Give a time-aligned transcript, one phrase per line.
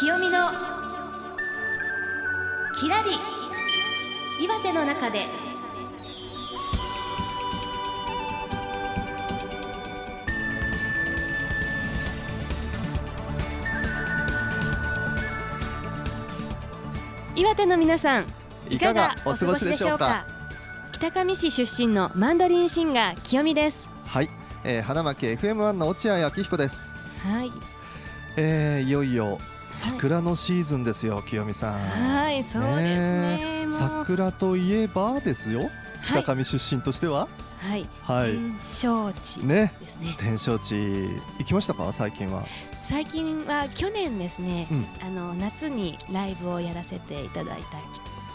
[0.00, 0.50] 清美の
[2.80, 3.10] きらり
[4.44, 5.28] 岩手の中で。
[17.36, 18.24] 岩手の皆さん
[18.68, 20.24] いかがお過ごしでしょうか？
[20.92, 23.86] 北上市出身のマンドリンシンガー清美です。
[24.06, 24.28] はい、
[24.64, 26.90] えー、花巻 FM1 の落合明彦です、
[27.22, 27.52] はい。
[28.36, 29.38] えー、いよいよ
[29.74, 31.80] 桜のシーズンですよ、清美さん。
[31.80, 33.66] はいそうですね。
[33.72, 35.68] 桜といえばですよ。
[36.06, 37.26] 北上出身としては。
[37.58, 37.86] はい。
[38.02, 40.14] はい、天正地ねですね。
[40.18, 41.92] 天正地行きましたか？
[41.92, 42.44] 最近は。
[42.84, 44.86] 最近は去年ですね、うん。
[45.02, 47.78] あの夏にライブをやらせていただいた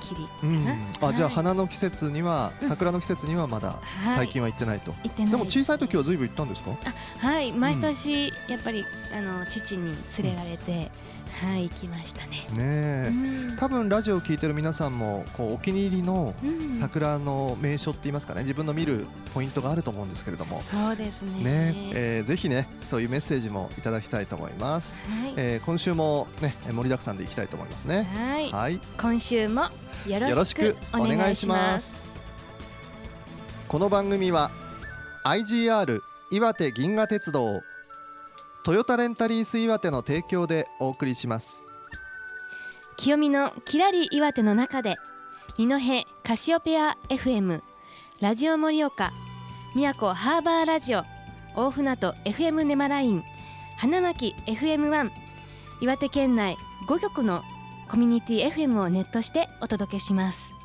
[0.06, 0.28] きり
[1.02, 1.36] あじゃあはい。
[1.36, 2.68] 花の季節にはうん。
[2.68, 4.16] 桜の季節にはまだはい。
[4.18, 6.76] 最近は行ってないと、行ってないでも小さい時はずいぶん行ったんですか？
[7.20, 7.54] はい。
[7.54, 8.84] 毎年やっぱり
[9.16, 10.92] あの父に連れられて、
[11.42, 12.48] はい行きましたね。
[12.52, 13.58] ねえ、うん。
[13.58, 16.76] 多分ラジオを聞いてる皆さんもこうお気に入りのうん。
[16.76, 18.42] 桜の名所って言いますかね。
[18.42, 20.62] 自分の見るポイントがあると思うんですけれども。
[20.62, 21.44] そうですね。
[21.44, 21.92] ね。
[21.94, 28.04] えーぜひねそういうメッセージもいただきたいと思います、はい、えー今週もね盛りだくさんでいきたいと思いますね。
[28.14, 28.80] はい、はい。
[29.00, 29.70] 今週も
[30.08, 31.80] よよろしくくおお願いしま。
[31.80, 32.04] す。
[33.68, 34.52] この番組は
[35.26, 36.00] IGR
[36.32, 37.62] 岩手銀河鉄道
[38.64, 41.64] トヨタレンタリース岩手の提供でお送りします。
[42.98, 44.98] 清美のきらり岩手の中で
[45.58, 45.78] 二戸
[46.24, 47.62] カシオペア FM
[48.20, 49.14] ラジオ盛岡
[49.74, 51.06] 宮古ハーバーラジオ
[51.56, 53.24] 大船渡 FM ネマライン
[53.78, 55.12] 花巻 FM1
[55.80, 56.58] 岩手県内
[56.90, 57.44] 5局の
[57.90, 60.60] コミュニティ FM をネットしてお届けします。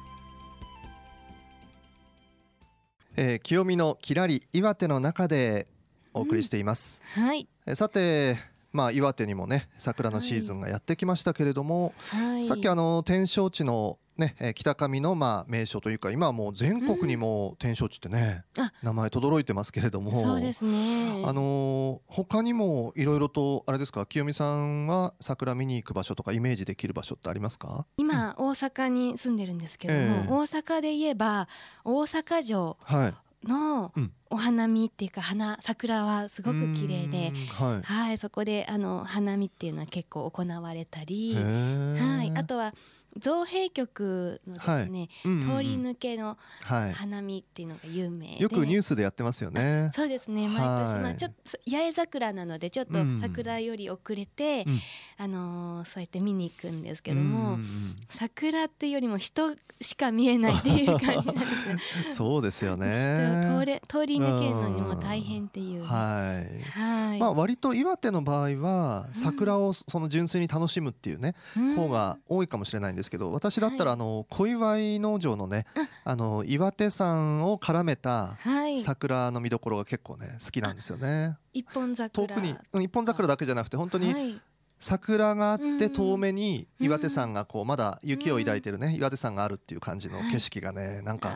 [3.16, 5.68] えー清美のきらり岩手の中で
[6.12, 8.36] お送りしています、はい、えーさて
[8.72, 18.72] まあ岩手にもね桜のシーズンがやってきましたけれども、はい、さっきあの天正地のね、えー北上のまあ名所というか今はもう全国にも天正地ってね、あ。
[18.80, 20.14] 名前轟いてますけれども。
[20.14, 21.24] そうですね。
[21.26, 27.86] あのー他にもいろいろとあれですか清美さんは桜見に行く場所とかイメージできる場所ってありますか？
[27.96, 30.10] 今大阪に住んでるんですけども、ええ。
[30.28, 31.48] 大阪で言えば
[31.84, 33.14] 大阪城はい。
[33.48, 37.82] のうんお花見っていうか花桜はすごく綺麗ではい。
[37.82, 42.74] はいそこであの花見っていうのは結構行われたり、はい、あとは
[43.16, 45.56] 造幣局のですね、うんうんうん。
[45.58, 49.90] 通り抜けのは花見っていうのが有名で、い、よくニュースでやってますよね。
[49.94, 50.48] そうですね。
[50.48, 54.80] 毎年、はいまあちょっと八重桜なのでちょっとうん桜より遅れて、うん。
[55.18, 57.64] あのーそうやって見に行くんですけども、うんうんうん。
[58.08, 61.78] 桜っていうよりも人しか見えないっていう感じなんですよ。
[62.10, 65.84] そうですよ人ね通れ通り抜けるのにも大変っていう。
[65.84, 67.18] はいはい。
[67.18, 75.66] まあ割と岩手の場合は桜をその純粋に楽しむっていうねうん方が多いかもしれないんですけど私だったらあの小祝農場のね
[76.04, 78.80] あの岩手山を絡めたはい。
[78.80, 81.38] 桜の見どころが結構ね好きなんですよね。
[81.52, 82.26] 一本桜。
[82.28, 84.40] 遠くにうん一本桜だけじゃなくて本当にはい
[84.84, 85.78] 桜があっうん。
[85.78, 91.34] て遠目に岩手山がこうまだ雪を抱いてるね岩手山があるっていう感じの景色がねなんか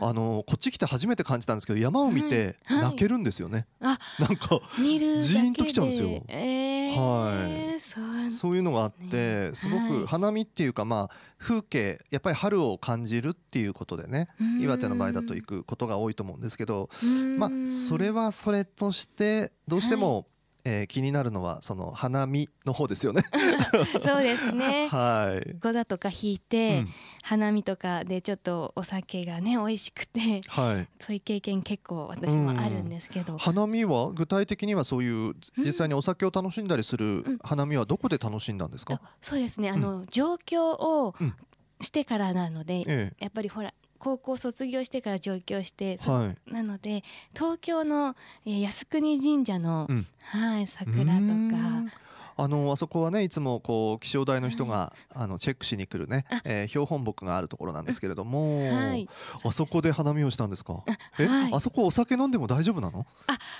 [0.00, 2.80] あのこっち来て初めて感じたんですけど山を見てはい。
[2.82, 3.66] 泣けるんですよね。
[3.80, 6.08] あなんかジーンときちゃうんですよ。
[6.28, 9.88] えー、はいそういうのがあってねすごはい。
[9.88, 14.60] く花見っていうかまあ風景やっぱり春を感じるっていうことでねうん。
[14.60, 17.38] 岩手の場合だと行くことが多いと思うんですけどうん。
[17.38, 20.26] まあそれはそれとしてどうしても
[20.64, 23.22] えー気になるのはその花見の方ですよね。
[24.02, 24.88] そうですね。
[24.92, 25.56] はい。
[25.60, 26.88] ゴザとか引いうて、ん
[27.22, 30.88] 花見とかでちょっとお酒がね美味しくてはい。
[31.00, 39.00] そういう経験結構私もあるんですけど、花見は具体的にはそういう実際にお酒を楽しんだりするうん花見はどこで楽しんだんですか？
[39.20, 41.34] そうですねあの、上京をうん
[41.80, 46.52] してからなので、えやっぱりほら高校卒業してから上京して、はい。
[46.52, 47.02] なので
[47.32, 48.14] 東京の、
[48.44, 50.06] えー靖国神社の、うん。
[50.20, 51.24] はい桜とか。
[51.24, 51.90] ん。
[52.36, 59.08] あのあそこはねいつもこう気象台の人が、あのチェックしに来るねあ、えー標本木があるところなんですけれども、はい。
[59.44, 60.82] あそこで花見をしたんですか？
[61.18, 61.54] え、はい。
[61.54, 63.06] あそこお酒飲んでも大丈夫なの？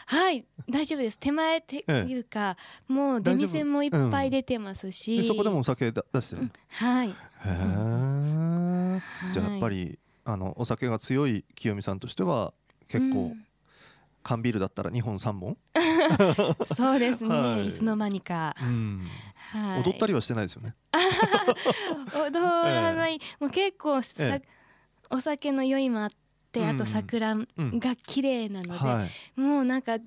[0.07, 0.45] はい。
[0.69, 1.19] 大丈夫です。
[1.19, 2.57] 手前っていうか、
[2.89, 6.51] もう出店もいっぱい出てますし、でそこでもお酒だ出してるの？
[6.71, 7.11] はい。
[7.11, 7.13] へ
[7.47, 9.01] え。
[9.33, 12.55] じゃあやっぱりあのお酒が強い清美さんとしては
[12.89, 13.47] 結構、うん。
[14.23, 15.59] 缶ビールだったら2本3本、
[16.75, 17.69] そうですね、はい。
[17.69, 19.07] い、つの間にか、うん。
[19.53, 20.75] はい、踊ったりはしてないですよね。
[22.15, 24.43] 踊らない、もう結構さ、え
[25.11, 26.11] お酒の酔いもあっ
[26.53, 26.69] て、うん。
[26.71, 29.07] あと桜が綺麗なので、は
[29.37, 29.41] い。
[29.41, 29.99] もうなんか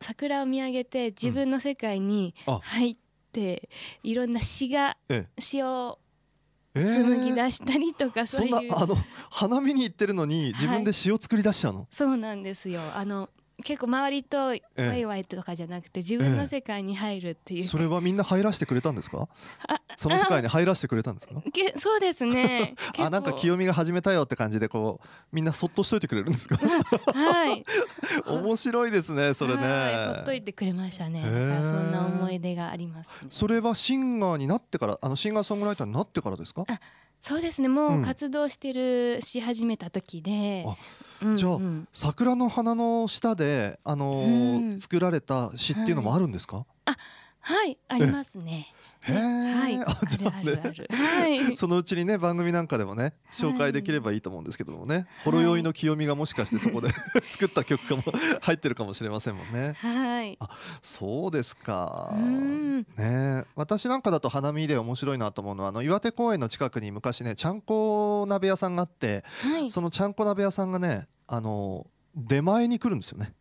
[0.00, 2.58] 桜を見上げて自分の世界にあ。
[2.62, 3.68] 入ってって
[4.02, 6.05] いろんな詩がえ詩をえ
[6.84, 8.70] 紡ぎえ出したりとか、そんそういう。
[8.70, 8.96] なあの
[9.30, 12.80] 花見に行ってるのに自分で詩を作り出しちゃうの、そうなんですよ。
[12.94, 13.28] あの
[13.64, 14.38] 結構周りと
[14.76, 19.28] ワイワイとかじゃなくて自分の世界に入るっていう、それはみんな入らせてくれたんですか？
[19.66, 21.34] あその世界に入らせてくれたんですか？
[21.52, 22.74] けそうですね。
[22.98, 26.58] あなんか結清美が始めたよって感じでこうみんなそっとしといてくれるんですか？
[26.58, 26.66] 構
[27.18, 27.64] はい。
[28.28, 31.20] 面白いですねそれはいほっとねいてくれましたね。
[31.20, 36.64] へだーそんな思い出があります、ね、それはシンガーになってからあのシンガーソングライターになってからですか？
[36.68, 36.78] あ
[37.20, 37.68] そうですね。
[37.68, 38.02] もうん。
[38.02, 40.66] う活動してるし始めた時で、
[41.36, 46.64] じゃあうん桜の花の下であの作られた詩っていうのもあるんですか、
[47.40, 48.74] はいありますね
[49.12, 49.78] はい。
[49.78, 50.36] あじゃあね。
[50.40, 50.88] あるあるある。
[50.96, 51.56] はい。
[51.56, 56.88] そのうちにね番組なんかでもね紹介できればいいと思うんですけどもね、ほろ酔いの清美がもしかしてそこで
[57.28, 58.02] 作った曲かも
[58.40, 59.74] 入ってるかもしれませんもんね。
[59.78, 60.38] はい。
[60.82, 62.10] そうですか。
[62.12, 62.86] うん。
[62.96, 63.44] ね。
[63.54, 69.70] 私なんかだと花見で面白いなと思うのはあの岩手公園の近くに昔ねちゃんこ鍋屋さんがあってはい。
[69.70, 73.34] そのちゃんこ鍋屋さんがねあの出前に来るんですよね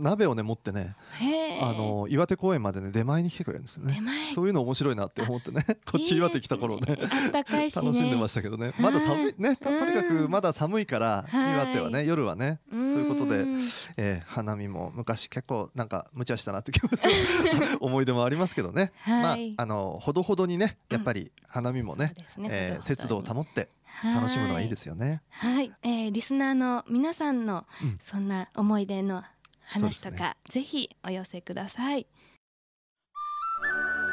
[0.00, 0.94] 鍋をね持ってね
[1.60, 3.98] あの岩手公園までね出前に来てくれるんですよね
[4.34, 6.96] そういうの面白いなって思ってねこっち岩手来た頃ね。
[6.96, 8.72] 楽しんでましたけどね。
[8.78, 11.54] まだ寒いねととにかくうんまだ寒いからはい。
[11.54, 13.60] 岩手はね夜はねそういうことでん
[13.96, 16.72] えー花見も昔結構なんか無茶したなって
[17.80, 18.92] 思い出もありますけどね。
[19.06, 19.54] まあはい。
[19.56, 22.48] あのほどほどにねやっぱり花見もねそうですね。
[22.50, 23.68] えー節度を保って
[24.04, 25.22] 楽しむのはいいですよね。
[25.30, 27.98] はい、えーリスナーの皆さんのうん。
[28.00, 29.22] そんな思い出の
[29.62, 32.06] 話とそうですか、ぜひお寄せください。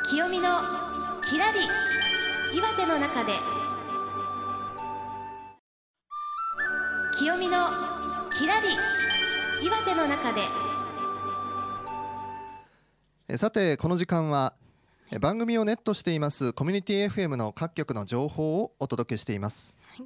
[0.09, 0.61] 清美の
[1.23, 1.59] きらり
[2.57, 3.33] 岩手の中で。
[7.17, 7.69] 清美の
[8.31, 8.67] きらり
[9.65, 10.41] 岩手の中で。
[13.27, 14.64] えーさてこの時間はえー
[15.19, 20.05] 番組をネットしていますコミュニティ FM の各局の情報をお届けしています、はい。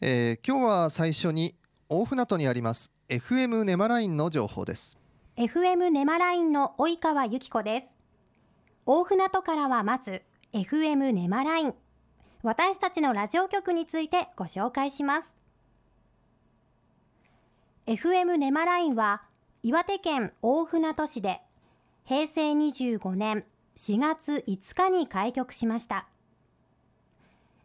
[0.00, 1.54] えー今日は最初に
[1.88, 4.98] 大船渡にあります FM ネマラインの情報です。
[5.36, 7.94] FM ネマラインの及川由紀子です。
[8.84, 10.22] 大船渡からはまず
[10.52, 11.74] FM ネマライン。
[12.42, 15.36] 私たちのラジオ局についてご紹介します。
[17.86, 19.22] FM ネマラインは
[19.62, 21.40] 岩手県大船渡市で
[22.04, 23.44] 平成25年
[23.80, 26.06] 4月5日に開局しました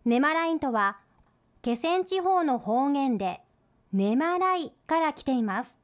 [0.06, 0.98] ネマラインとは
[1.62, 3.42] 気仙地方の方言で
[3.94, 5.78] ネマライから来ています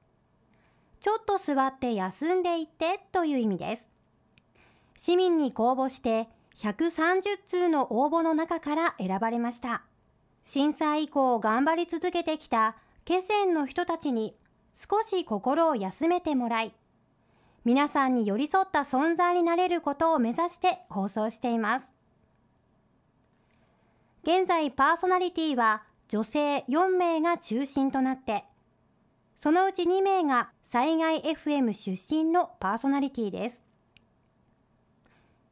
[1.02, 3.90] ちょっと座って休んでいってという意味です。
[4.96, 9.82] 市民に公募して130通の応募の中から選ばれました。
[10.44, 14.36] 震災以降頑張り続けてきた気仙の人たちに
[14.76, 16.74] 少し心を休めてもらい、
[17.64, 21.94] 皆さんに寄り添った存在になれることを目指して放送しています。
[24.24, 28.46] 現在パーソナリティは女性4名が中心となって、
[29.36, 33.64] そのうち2名が災害 FM 出身のパーソナリティです。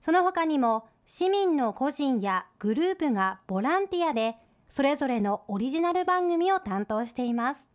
[0.02, 4.36] その他にも市民の個人やグループがボランティアで
[4.68, 7.70] それぞれのオリジナル番組を担当しています。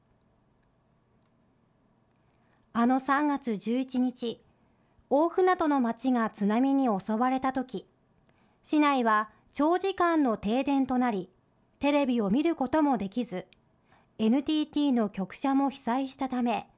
[2.77, 4.43] あの3月11日、
[5.09, 7.87] 大船渡の町が津波に襲われた時、
[8.65, 11.31] 市内は長時間の停電となり、
[11.79, 13.47] テレビを見ることもできず、
[14.19, 16.69] NTT の局舎も被災したため、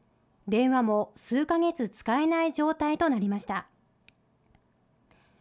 [0.47, 3.67] 電話も数ヶ月使えない状態となりました。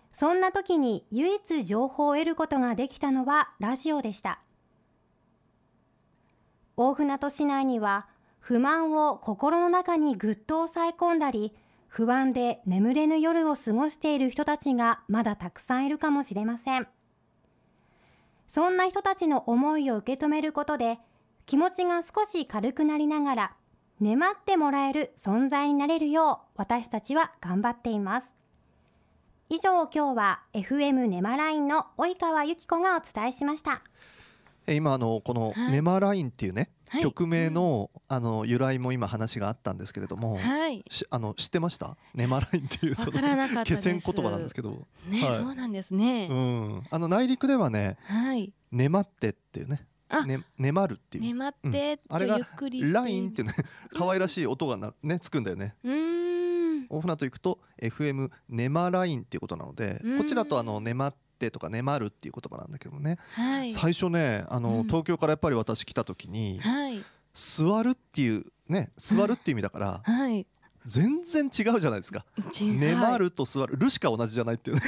[0.10, 4.40] そんな時に唯一情報を得ることができたのはラジオでした。
[6.78, 8.08] 大船渡市内には
[8.48, 11.52] 不満を心の中にぐっと抑え込んだり、
[11.88, 16.88] 不安で眠れぬ夜を過ごしている人たちがまだたくさんいるかもしれません。
[18.46, 21.00] そんな人たちの思いを受け止めることで、
[21.48, 23.56] 気持ちが少し軽くなりながら、
[24.00, 28.36] 粘ってもらえる存在になれるよう私たちは頑張っています。
[29.50, 33.82] 以上今日は FM ネマラインの及川由紀子がお伝えしました。
[34.68, 40.84] え今あのこのはいネマラインっていうね、はい曲名のあの由来も今話があったんですけれども、はい。
[40.90, 41.98] しあの知ってました？
[42.14, 45.36] ネマラインっていうそわの気仙言葉なんですけど、ね、はい。
[45.36, 49.86] そうなんですね、うん、あの内陸ではねはい「ねまって」っていうね。
[50.10, 50.26] あ。
[50.26, 52.40] ね「ねまる」っていう、眠って、あれが
[52.94, 53.54] ラインっていうね
[53.94, 55.76] 可愛らしい音がなねつくんだよね。
[55.84, 56.86] うーん。
[56.88, 60.18] 大船渡行くと FM ネマラインっていうことなのでうん。
[60.18, 63.18] こっちだとあのねまってとかねまるっていう言葉なんだけどね。
[63.34, 63.72] はい。
[63.72, 64.84] 最初ねあのうん。
[64.86, 67.04] 東京からやっぱり私来た時にはい。
[67.34, 70.48] 座るっていうね座るっていう意味だからはい。
[70.86, 72.26] 全然違うじゃないですか。
[72.62, 73.76] 粘ると座る。
[73.76, 74.84] るしか同じじゃないっていうね。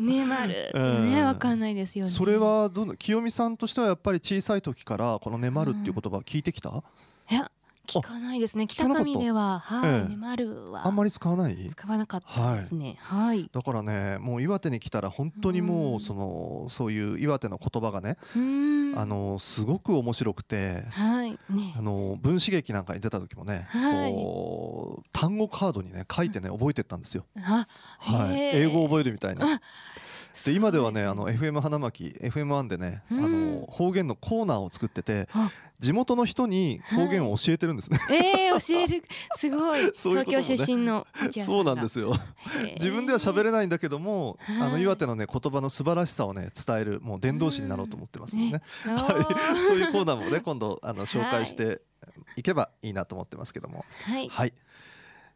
[0.00, 0.72] 粘る。
[1.04, 2.10] ねわかんないですよね。
[2.10, 6.82] それはどの清美さんとしてはやっぱり小さい時からこの粘るっていう言葉聞いてきた、
[7.30, 7.50] いや
[7.88, 8.66] 聞かないですね。
[8.66, 9.60] 北上では。
[9.60, 10.08] はい、ええ。
[10.10, 10.86] 粘るは。
[10.86, 11.56] あんまり使わない？
[11.70, 12.98] 使わなかったですね。
[13.00, 21.30] はい、だからねもう岩手に来たら本当にもうそのそういう岩手の言葉がねあのすごく面白くてはい。
[21.48, 21.74] ね。
[21.76, 24.12] あの分子劇なんかに出た時もね、はい。
[24.12, 27.66] こう単語カードにね書いてね覚えてったんですよ、あ
[27.98, 29.40] はい、英語を覚えるみたいに。
[30.42, 33.24] あで今ではねあの FM 花巻 FM1 でね、うん。
[33.24, 35.50] あの方言のコーナーを作っててあ。
[35.80, 39.04] 地元の人に方言を教えてるんですね、えー、教える。
[39.36, 39.80] すごい。
[39.94, 41.06] 東京出身の
[41.40, 42.16] そうがなんですよ。
[42.74, 44.60] 自分では喋れないんだけども、はい。
[44.62, 48.60] あの岩手のね言葉の素晴らしさをね伝えるもう伝道師になろうと思ってますね。
[48.82, 51.80] はい、そういうコーナーもね今度あの 紹介して
[52.36, 53.84] いけばいいなと思ってますけども。
[54.02, 54.28] はい。
[54.28, 54.52] はい、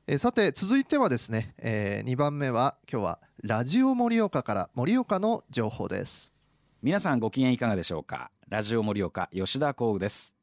[0.06, 6.32] えーさて続いてはですね、え2番目は今日はラジオ盛岡から盛岡の情報です。
[6.82, 8.30] 皆さんご機嫌いかがでしょうか？
[8.48, 10.34] ラジオ盛岡吉田光です。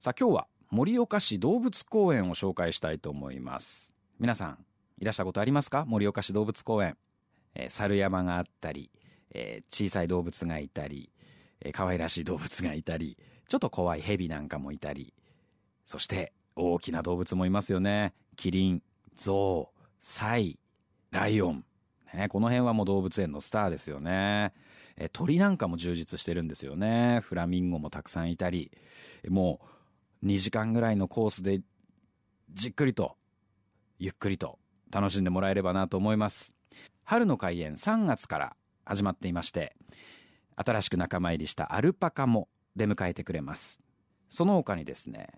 [0.00, 3.92] さあ今日は盛岡市動物公園を紹介したいと思います。
[4.18, 4.58] 皆さん
[4.98, 5.84] いらしたことありますか？
[5.86, 6.96] 盛岡市動物公園、
[7.54, 8.90] えー猿山があったり、
[9.32, 11.10] えー小さい動物がいたり、
[11.60, 15.14] えー可愛らしい動物がいたりちょっと怖い蛇なんかもいたり
[15.86, 18.12] そして大きな動物もいますよね。
[18.34, 18.82] キリン。
[19.16, 20.58] ゾウサイ
[21.10, 21.64] ライオン
[22.16, 24.52] ね、この辺はもう動物園のスターですよね。
[24.96, 27.20] え鳥なんかも充実してるんですよね。
[27.22, 28.72] フラミンゴもたくさんいたり、
[29.28, 29.60] も
[30.22, 31.60] う2時間ぐらいのコースで
[32.54, 33.16] じっくりと、
[33.98, 34.58] ゆっくりと
[34.90, 36.54] 楽しんでもらえればなと思います。
[37.04, 39.76] 春の開園3月から始まっていまして、
[40.56, 43.80] 新しく仲間入りしたアルパカも出迎えてくれます。
[44.30, 45.28] その他にですね、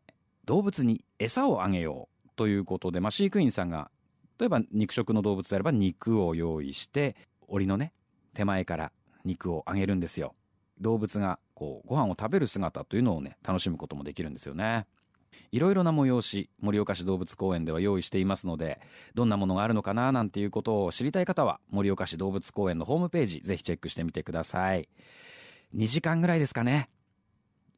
[0.44, 3.90] 動物に餌をあげようということで、まあ、飼育員さんが
[4.38, 7.16] 例えば肉食の動物であれば肉を用意して
[7.49, 7.92] 檻のね
[8.33, 8.92] 手前から
[9.25, 10.35] 肉をあげるんですよ。
[10.80, 14.87] 動物がこうご飯を食べる姿というのをね楽しむこともできるんですよね。
[15.50, 18.80] いろいろな催し盛岡市動物公園では用意していますので
[19.14, 24.88] どんなものがあるのかななんていうことを知りたい方は盛岡市動物公園のホームページぜひチェックしてみてください。
[25.75, 26.88] 2時間ぐらいですかね。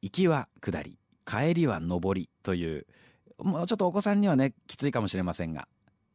[0.03, 2.87] 行きは下り帰りは上りという
[3.43, 5.69] もうちょっとお子さんにはねきついかもしれませんが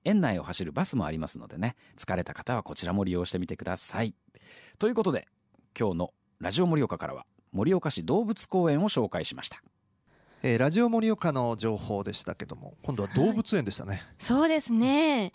[0.04, 4.14] 園内を走るバスもありますのでね疲れた方はこちらも利用してみてください。
[4.80, 5.28] ということで
[5.78, 9.62] 今日のラジオ盛岡からは盛岡市動物公園を紹介しました。
[10.44, 15.34] えーラジオ盛岡の情報でしたけども今度は動物園でしたね、そうですね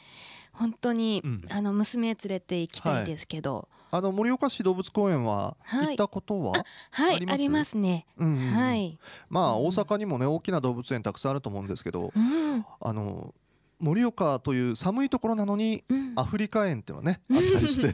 [0.60, 1.44] 本当に、うん。
[1.48, 3.68] あの娘連れて行きたいですけど。
[3.92, 5.86] あの盛岡市動物公園ははい。
[5.88, 7.76] 行ったことは、はいあります？
[7.76, 8.52] ね、うんうんうん。
[8.52, 8.98] はい、
[9.28, 12.64] まあ大阪にもね大きな動物園たくさんあると思うんですけどうん。
[12.80, 13.34] あの
[13.80, 16.00] 盛岡という寒いところなのにうん。
[16.16, 17.92] アフリカ園っていうのはねあったりして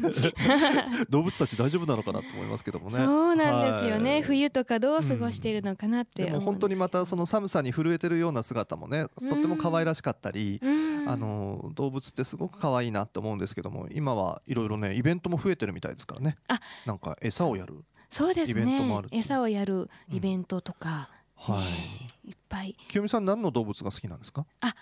[1.10, 2.96] 動物たち大丈夫なのかなと思いますけどもね。
[2.96, 4.22] そうなんですよね、はい。
[4.22, 11.08] 冬とかどう過ごしているのかなってうんですも本当にまたその寒さに震えてるような姿もねとっても可愛らしかったり、うん。
[11.08, 16.36] あの動物ってすごく可愛いなって思うんですけども今はいろいろねイベントも増えてるみたいですからね。
[16.48, 21.64] あなんか餌をやるそうですイベントもあね餌をやるイベントとか、はい。
[21.64, 22.76] ねいっぱい。
[22.88, 24.46] 清美さん何の動物が好きなんですか？
[24.60, 24.74] あ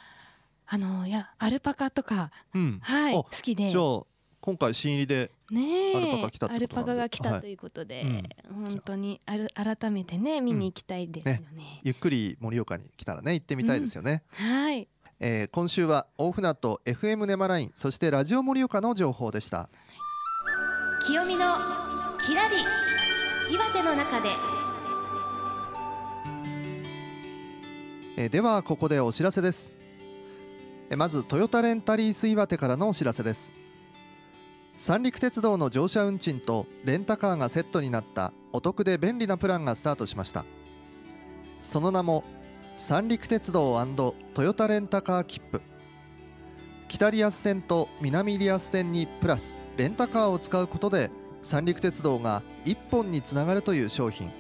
[0.78, 2.78] のいやアルパカとかうん。
[2.83, 3.68] はいあ好きで。
[3.71, 4.02] じゃあ
[4.40, 5.97] 今回新入りでねえ。
[5.97, 7.33] アルパカアルパカが来はい。
[7.35, 8.64] たということで、うん。
[8.66, 14.88] 本当にある改めてね見に行きたいですよね,、ゆっくり盛岡に来たらね行ってみたいですよね、はい。
[15.21, 19.68] えー今週は大船渡 FM ネマラインそしてラジオ盛岡の情報でした。
[21.06, 21.56] 清見の
[22.18, 22.56] きらり
[23.54, 24.30] 岩手の中で。
[28.16, 29.75] えーではここでお知らせです。
[29.78, 29.84] えー
[30.91, 33.53] まずトヨタレンタリース岩手からのお知らせです。
[34.76, 40.45] 三陸鉄道の乗車運賃とレンタカーがセットになったお得で便利なプランがスタートしました。
[41.62, 42.25] その名も
[42.76, 43.81] 三陸鉄道
[44.35, 45.62] トヨタレンタカー切符。
[46.88, 51.11] 北リアス線と南リアス線にプラスレンタカーを使うことで
[51.43, 54.31] 三陸鉄道が一本につながるという商品。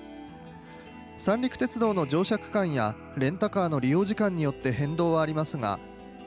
[1.16, 5.78] 三陸鉄道の乗車区間やレンタカーの利用時間によって変動はありますが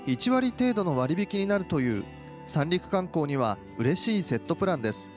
[0.08, 2.04] 1割程度の割引になるという
[2.46, 5.10] 三陸観光には嬉しいセットプランです。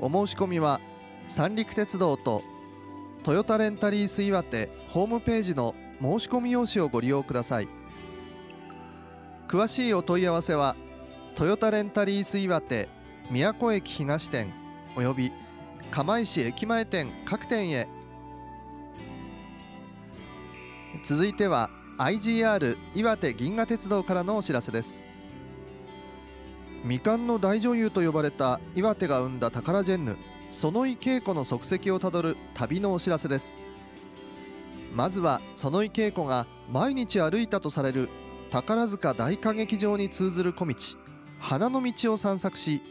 [0.00, 0.80] お申し込みは
[1.28, 2.42] 三陸鉄道と
[3.22, 7.68] トヨタレンタリース岩手ホームページの申し込み用紙をご利用ください。
[9.46, 10.74] 詳しいお問い合わせは
[11.36, 12.88] トヨタレンタリース岩手
[13.30, 14.52] 宮古駅東店
[14.96, 15.30] および
[15.92, 17.86] 釜石駅前店各店へ。
[21.04, 25.00] 続いては IGR 岩手銀河鉄道からのお知らせです。
[26.82, 30.16] 未完の大女優と呼ばれた岩手が生んだタカラジェンヌ
[30.52, 33.56] 園井恵子の足跡をたどる旅のお知らせです。
[34.94, 38.10] まずは園井恵子が毎日歩いたとされる
[38.50, 40.74] 宝塚大歌劇場に通ずる小道
[41.40, 42.82] 花の道を散策し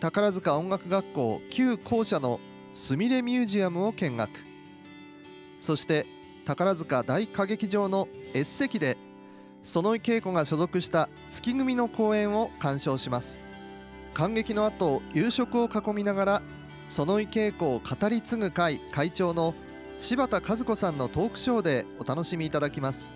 [0.00, 2.38] 宝塚音楽学校旧校舎の
[2.74, 4.30] すみれミュージアムを見学。
[5.58, 6.06] そして
[6.44, 8.98] 宝塚大歌劇場の S 席で
[9.62, 13.40] 園井恵子が所属した月組の公演を鑑賞します。
[14.12, 16.42] 感激の後夕食を囲みながら
[16.88, 19.54] 園井恵子を語り継ぐ会会長の
[19.98, 23.10] 柴田和子さんのトークショーでお楽しみいただきます。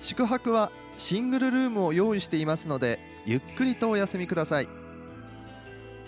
[0.00, 4.68] 宿泊はシングルルームを用意していますのでゆっくりとお休みください。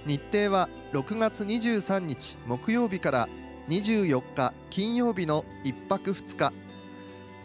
[0.07, 3.29] 日程は6月23日木曜日から
[3.69, 6.60] 24日金曜日の1泊2日。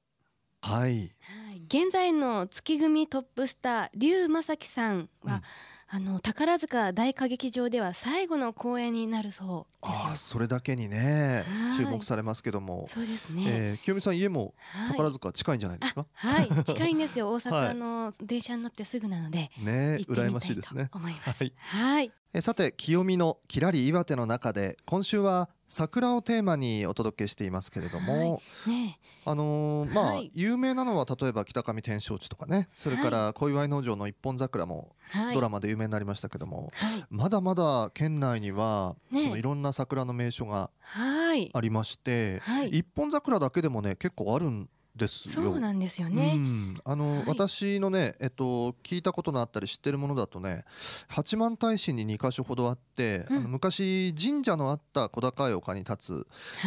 [0.61, 1.11] はい。
[1.19, 1.61] はい。
[1.67, 5.41] 現在の月組トップスター龍正樹さんは、うん
[5.89, 10.15] あの宝塚大歌劇場では最後の公演になるそうですよ。
[10.15, 11.77] それだけにねはい。
[11.77, 14.91] 注目されますけども、そうですね、えー清美さん家もはい。
[14.91, 17.29] 宝塚近いんじゃないですか、あはい近いんですよ。
[17.39, 17.69] 大はい。
[17.69, 20.89] 阪の電車に乗ってすぐなので、ね羨ましいですね。
[20.91, 21.43] と思います。
[21.43, 21.53] はい。
[21.57, 30.31] はいえさて清美のきらり岩手の中で今週は桜をテーマにお届けしていますけれども、ねあのーまあ、はい。
[30.33, 35.35] 有名なのは例えば北上天正地とかねそれから小祝農場の一本桜もはい。
[35.35, 37.05] ドラマで有名になりましたけども、はい。
[37.09, 41.49] まだまだ県内には、ねそのいろんな桜の名所がはい。
[41.53, 42.69] ありまして、はい。
[42.69, 45.33] 一本桜だけでもね結構あるんですよ。
[45.33, 47.23] そうなんですよね、うん、あの、はい。
[47.27, 50.63] 私のね、えっと、聞いたことのあったり知ってるものだとね
[51.07, 53.37] 八幡平市に2か所ほどあって、うん。
[53.37, 56.13] あの昔神社のあった小高い丘に立つ、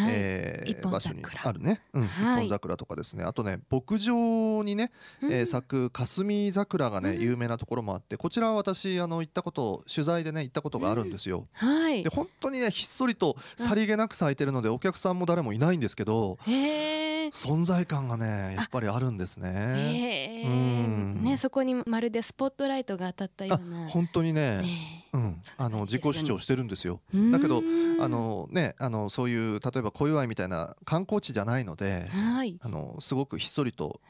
[0.00, 0.12] はい。
[0.12, 2.06] えー場所に桜あるね、うん。
[2.06, 2.46] はい。
[2.46, 3.24] 一本桜とかですね。
[3.24, 7.20] あとね牧場にね、えー咲く霞桜がね、うん。
[7.20, 11.44] 有名なところもあってこちらは私あの行ったこと取材でね行ったことがあるんですよ。
[11.52, 12.02] はい。
[12.04, 19.48] で本当にねひっそりとさりげなく咲いてるのでお客さんも誰もいないんですけどへえ存在感がねやっぱりあるんですね。
[19.50, 20.46] へえ。
[20.46, 21.22] うん。
[21.22, 23.88] ねそこにまるでスポットライトが当たったよあうな。
[23.88, 24.58] 本当にね。
[24.58, 27.00] ねうん、あの自己主張してるんですよ。
[27.12, 27.32] うん。
[27.32, 27.62] だけど
[28.00, 32.58] あのねあのそういう例えば小祝みたいな観光地じゃないので、はい。
[32.60, 34.00] あのすごくひっそりと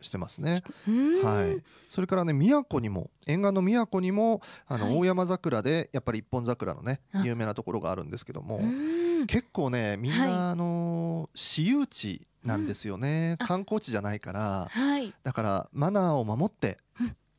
[0.00, 0.60] してますね。
[0.88, 1.22] うん。
[1.22, 1.62] はい。
[1.88, 4.96] それからね宮古にも沿岸の宮古にもあの、はい。
[4.98, 7.22] 大山桜でやっぱり一本桜のねあ。
[7.24, 9.26] 有名なところがあるんですけども、うん。
[9.26, 10.30] 結構ねみんな、はい。
[10.52, 13.44] あの私有地なんですよね、うん。
[13.44, 13.48] あ。
[13.48, 15.12] 観光地じゃないからはい。
[15.22, 16.78] だからマナーを守って、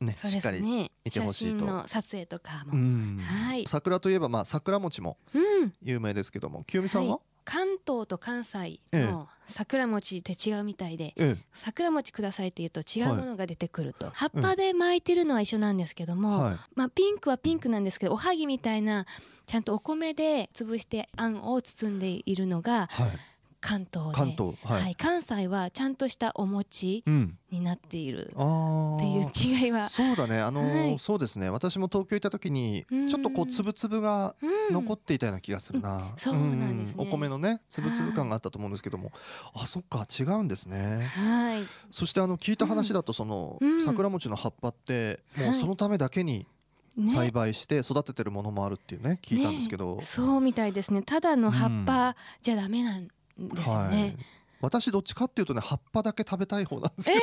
[0.00, 1.58] ねそうしっかり、見てほ写しいと。
[1.60, 2.72] 真の撮影とかも。
[2.72, 3.18] うん。
[3.20, 3.64] はい。
[3.66, 5.72] 桜といえばまあ桜餅もうん。
[5.82, 7.20] 有名ですけども清美さんは、はい。
[7.44, 16.56] 関東と関西えの桜餅って違うみたいで、え桜餅くださいって言うと違うものが出てくると、葉っぱで巻いてるのは一緒なんですけどえも、はい。
[16.76, 19.06] まあ、ピンクはピンクなんですけどおはぎみたいな
[19.46, 23.10] ちゃんとお米で潰してあんを包んでいるのがはい
[23.62, 24.14] 関東で。
[24.14, 24.94] 関東はい、はい。
[24.96, 27.38] 関西はちゃんとしたお餅うん。
[27.50, 28.32] になっている。
[28.36, 30.40] あっていうー違いは、そうだね。
[30.40, 30.98] あのーはい。
[30.98, 31.48] そうですね。
[31.48, 33.08] 私も東京行った時にうん。
[33.08, 34.74] ちょっとこうつぶつぶがうん。
[34.74, 37.04] 残っていたような気がするな、そうなんですね。
[37.06, 39.12] お米のねつぶつぶ感があったと思うんですけども。
[39.54, 41.06] あそっか違うんですね。
[41.14, 41.62] はい。
[41.90, 43.80] そしてあの聞いた話だとそのうん。
[43.82, 45.58] 桜餅の葉っぱってもうはい。
[45.60, 46.46] そのためだけに
[46.96, 47.06] ね。
[47.06, 49.96] 栽培して育ててるものもあるっていうね聞いたんですけど。
[49.96, 50.02] ね。
[50.02, 51.00] そうみたいですね。
[51.02, 53.08] ただの葉っぱじゃダメなん
[53.48, 54.16] ですよね、はい。
[54.60, 57.20] 私どっちかっていうとね葉っぱだけ食べたい方なんですえよ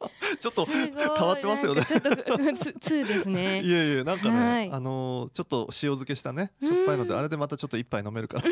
[0.00, 0.38] ー。
[0.38, 0.94] ちょっと変
[1.26, 1.84] わってますよね。
[1.84, 3.62] ちょっと ですね。
[3.62, 4.70] いやいやなんかね、はい。
[4.70, 6.68] あのーちょっと塩漬けしたねうん。
[6.68, 8.48] しょっぱいのであれでまたちょっと一杯飲めるかなと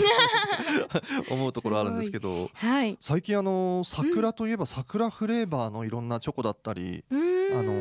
[1.33, 2.97] 思うところあるんですけどはい。
[3.01, 7.59] 最近あのー桜といえば桜フレーバーのいろんなチョコだったり、うーん。
[7.59, 7.73] あの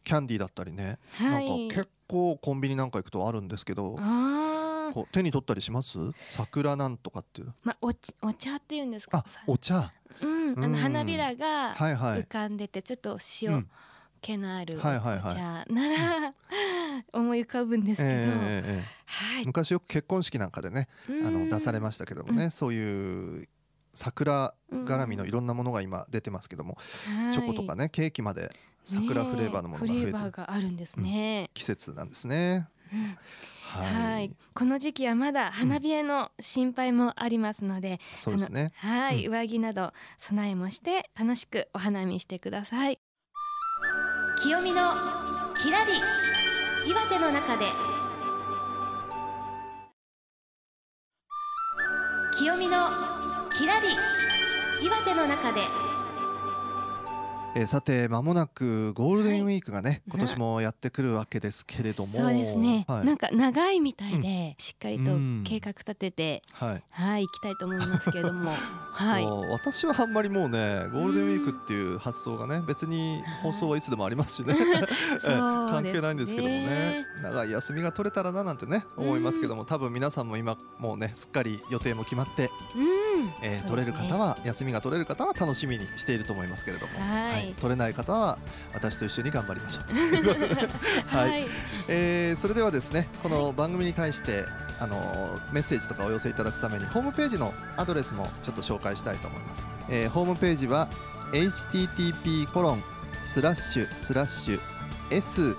[0.00, 1.48] ーキャンディーだったりね、はい。
[1.48, 4.63] なんか結構コンビニなんか行くとあるんですけどあー
[4.94, 5.98] こう手に取ったりします？
[6.28, 7.52] 桜なんとかっていう。
[7.64, 9.24] まあおちお茶っていうんですか？
[9.26, 9.92] あお茶。
[10.22, 10.72] うんあうん。
[10.72, 13.68] の花びらが浮かんでてちょっとう塩ん。
[14.20, 15.34] 気のあるおはいはいはい。
[15.34, 16.34] 茶なら
[17.12, 18.28] 思い浮かぶんですけど、えええ
[18.66, 19.46] えはい。
[19.46, 22.50] 昔よく結婚式なんかでねあの出されまししたけどもね、うん。
[22.50, 23.48] そういう
[23.92, 26.78] 桜絡みのいろんなものが今出てますけども、
[27.30, 28.50] たチョコとかねケーキまで
[28.84, 30.06] 桜フレーバーのものが増えてる。
[30.06, 32.68] フレーバーがあるんですね、季節なんですね。
[32.92, 33.16] うん
[33.78, 38.72] ははい、この時期はまだ花冷えの心配もありますので、そうですね。
[38.76, 42.98] はい、う上着など備えもして楽しくお花見してください。
[44.42, 44.92] 清見の
[45.56, 47.66] きらり岩手の中で。
[52.36, 52.90] 清見の
[53.50, 53.86] きらり
[54.84, 55.62] 岩手の中で
[57.56, 60.02] えーさて間もなくゴールデンウィークがね、はい。
[60.08, 62.12] 今年もやってくるわけですけれども。
[62.12, 63.06] そうですね、はい。
[63.06, 65.44] なんか長いみたいで、しっかりとうん。
[65.46, 66.82] 計画立てて、はい。
[66.90, 68.50] はい行きたいと思いますけれども。
[68.92, 69.24] はい。
[69.50, 70.58] 私はあんまりもうね
[70.92, 74.84] ゴールデンウィークっていう発想がね別に放送はいつでもありますしね、 え
[75.22, 77.04] え関係ないんですけどもね。
[77.22, 83.64] 長い休みが取れたらななんてね思いますけども多分皆さんも今もうねすっかり予定も決まって、うん、えーね。
[83.68, 88.38] 取れる方は休みが取れる方は楽しみにしていると思いますけれども、はい取れない方は
[88.72, 89.94] 私と一緒に頑張りましょうと。
[91.16, 91.30] はい。
[91.30, 91.46] はい、
[91.88, 94.44] えーそれではですねこの番組に対して
[94.80, 94.96] あの
[95.52, 100.88] メッセージとかお寄せいただくためにホームページのアドレスもちょっと紹介したいと思います、えーホームページは
[101.32, 102.82] http コロン
[103.22, 104.60] スラッシュスラッシュ
[105.10, 105.54] s-p.in.net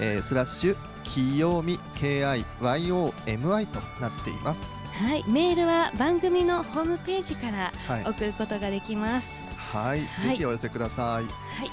[0.00, 9.42] えースラッシュきよみ KIYOMI となっていますはい、メールは番組のホームページからはい、送ることができます。
[9.72, 11.70] はい、はいぜひお寄せくださいはい、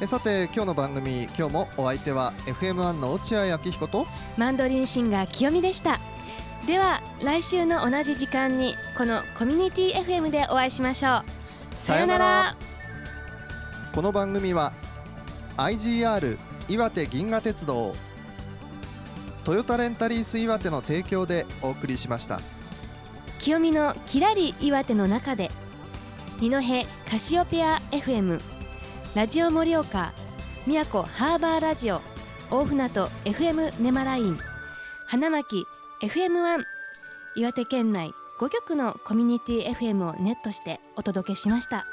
[0.00, 4.06] えさて今日の番組今日もお相手は FM1 の落合明彦と
[4.38, 6.00] マンドリンシンガー清美でした。
[6.66, 11.24] では来週の同じ時間にこのコミュニティ FM でお会いしましょう。
[11.74, 12.56] さよなら。
[13.94, 14.72] この番組は
[15.56, 17.94] IGR 岩手銀河鉄道
[19.48, 22.38] トヨタレンタリース岩手の提供でお送りしました
[23.38, 25.50] 清美のきらり岩手の中で
[26.38, 26.58] 二戸
[27.10, 28.42] カシオペア FM
[29.14, 30.12] ラジオ盛岡
[30.66, 32.02] 宮古ハーバーラジオ
[32.50, 34.38] 大船渡 FM ネマライン
[35.06, 35.64] 花巻
[36.02, 36.62] FM1
[37.36, 41.86] 岩手県内5局のコミュニティ FM をネットしてお届けしました。